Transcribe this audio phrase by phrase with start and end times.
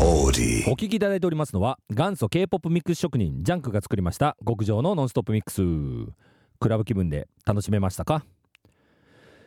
[0.00, 5.62] お聞きいただいておりますのは元祖 K-POP ミックス職人ジャンクが作りました極上のノンストップミックス
[6.58, 8.24] クラブ気分で楽しめましたか？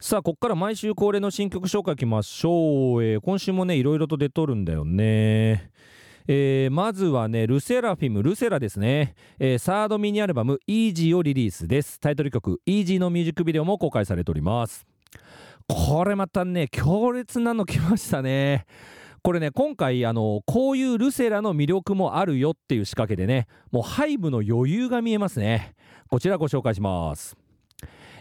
[0.00, 5.70] さあここから毎週恒例の新曲紹介いきましょう、えー今週もねいろいろと出とるんだよね
[6.28, 9.14] えーまずはね、ルセラフィム、ルセラですね。
[9.38, 11.98] えーサードミニアルバム、イージーをリリースです。
[11.98, 14.86] タイトル曲、イージーのミュージックビデオも公開されております。
[15.66, 18.66] これまたね、強烈なの来ましたね。
[19.22, 25.74] これね、今回、あの、こういうルセラの魅力もあるよっていう仕掛けでね、もうハイブの余裕が見えますね。
[26.08, 27.36] こちらご紹介します。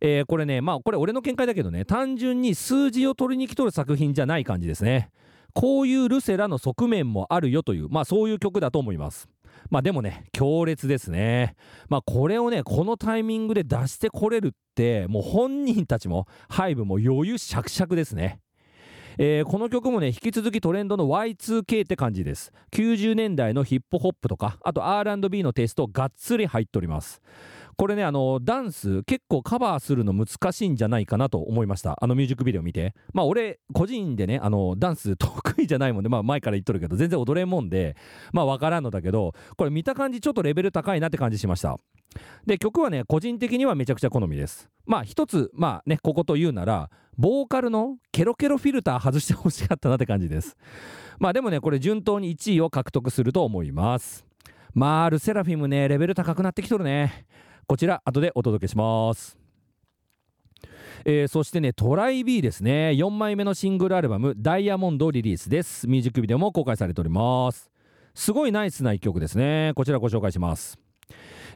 [0.00, 5.10] えーこれね、まあ、これ俺の見解だけどね、単純に数字を取りに来とる作品じゃない感じですね。
[5.54, 9.28] こういうルセラの側面もあるよという、まあそういう曲だと思います。
[9.70, 11.54] まあでもね、強烈ですね。
[11.88, 18.40] まあこれをね、このタイミングで出してこれるって、もう本人たちも、ハイブも余裕しゃくしゃくですね。
[19.18, 22.52] えーこの曲もね、引き続きトレンドの Y2K って感じです。
[22.72, 27.20] 90年代のヒップホップとか、あと R&B のテイストがっつり入っております。
[27.76, 31.96] これね、あの、ダンス結構カバーするの難しいんじゃないかなと思いました。
[32.00, 32.94] あのミュージックビデオ見て。
[33.12, 37.96] まあ俺、個人でね、あの、ダンス得意じゃないもんで、まあ前から言っとるけど、全然踊れんもんで、
[38.32, 41.78] まあわからんのだけど、これ見た感じちょっとレベル高いなって感じしました。
[42.46, 44.68] で、曲はね、個人的にはめちゃくちゃ好みです。
[44.86, 50.56] まあ一つ、まあね、ここと言うなら、ボーカルのケロケロフィルター外してほしかったなって感じです。
[51.18, 54.24] まあでもね、これ順当に1位を獲得すると思います。
[54.74, 57.26] まあ、ルセラフィムね、レベル高くなってきとるね。
[57.66, 59.38] こちら、後でお届けします。
[61.04, 62.90] えーそしてね、トライ B ですね。
[62.90, 65.86] 4枚目のシングルアルバム、ダイヤモンドリリースです。
[65.86, 67.70] ミュージックビデオも公開されております。
[68.14, 69.72] すごいナイスな一曲ですね。
[69.76, 70.83] こちらご紹介します。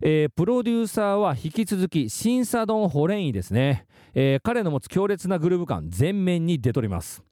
[0.02, 3.86] えープロデューサーは引き続き、シンサドン・ホレイですね。
[4.14, 7.22] えー彼の持つ強烈なグルーヴ感、全面に出とります。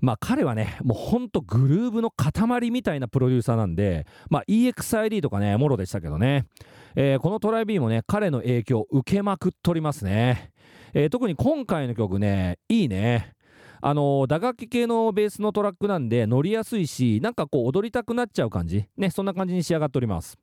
[0.00, 6.46] まあ彼はね、もうほんとグルーヴの塊みたいなプロデューサーなんで、まあ EXID とかね、もろでしたけどね。
[6.94, 10.52] えーこのトライ B もね、彼の影響を受けまくっとりますね。
[10.94, 13.32] えー特に今回の曲ね、いいね。
[13.80, 18.86] あの打楽器系のベースのトラックなんで乗りやすいし、なんかこう踊りたくなっちゃう感じ。
[18.96, 20.38] ね、そんな感じに仕上がっております。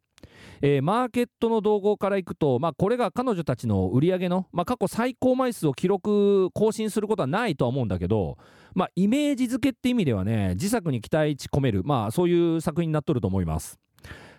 [0.61, 8.37] えーマーケットの動向からいくと、まあ、これが彼女たちの売り上げの、まあ、過去最高枚数を記録更新することはないとは思うんだけど、
[8.73, 13.79] まあ、イメージ付けって意味ではね自作に期待値込める、まあ、そういう作品になっとると思います。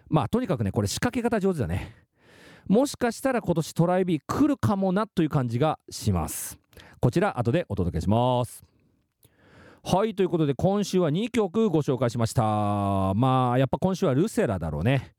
[0.08, 1.94] まあとにかくねこれ仕掛け方上手だね。
[2.66, 6.58] もしかしたら今年トライビー来るかもなという感じがします。
[7.00, 8.64] こちら後でお届けします。
[9.84, 12.42] はいということで今週は2曲ご紹介しました。
[13.14, 15.15] まあやっぱ今週はルセラだろうね。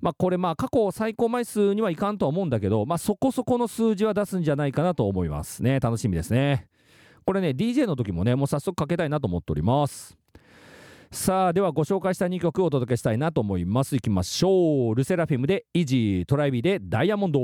[0.00, 5.80] まあこれま過去最高枚数にはいかんとは思うんだけど、まあそこそこの数字は出すんじゃないかなと思いますね。
[5.80, 6.68] 楽しみですね。
[7.24, 10.16] これね、DJ の時もね、もう早速かけたいなと思っております。
[11.10, 13.96] さあ、ではご紹介した2曲をお届けしたいなと思います。
[13.96, 14.94] いきましょう。
[14.94, 17.40] ルセラフィムでイージー、トライビーでダイヤモンド。